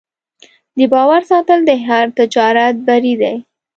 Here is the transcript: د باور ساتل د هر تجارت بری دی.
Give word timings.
د 0.77 0.79
باور 0.93 1.21
ساتل 1.31 1.59
د 1.65 1.71
هر 1.87 2.05
تجارت 2.19 2.75
بری 2.87 3.13
دی. 3.21 3.35